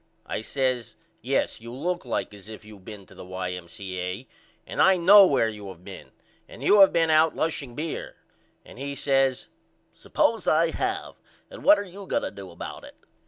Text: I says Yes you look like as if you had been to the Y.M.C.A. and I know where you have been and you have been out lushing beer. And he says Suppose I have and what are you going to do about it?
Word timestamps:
I 0.25 0.41
says 0.41 0.95
Yes 1.21 1.61
you 1.61 1.71
look 1.71 2.05
like 2.05 2.33
as 2.33 2.49
if 2.49 2.65
you 2.65 2.73
had 2.73 2.85
been 2.85 3.05
to 3.05 3.13
the 3.13 3.23
Y.M.C.A. 3.23 4.25
and 4.65 4.81
I 4.81 4.97
know 4.97 5.27
where 5.27 5.47
you 5.47 5.67
have 5.67 5.83
been 5.83 6.09
and 6.49 6.63
you 6.63 6.81
have 6.81 6.91
been 6.91 7.11
out 7.11 7.35
lushing 7.35 7.75
beer. 7.75 8.15
And 8.65 8.79
he 8.79 8.95
says 8.95 9.47
Suppose 9.93 10.47
I 10.47 10.71
have 10.71 11.17
and 11.51 11.63
what 11.63 11.77
are 11.77 11.83
you 11.85 12.07
going 12.07 12.23
to 12.23 12.31
do 12.31 12.49
about 12.49 12.83
it? 12.83 12.95